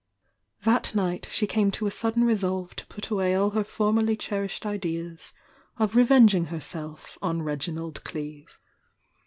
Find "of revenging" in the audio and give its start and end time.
5.77-6.45